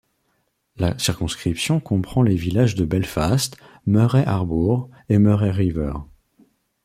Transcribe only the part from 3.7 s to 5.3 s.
Murray Harbour et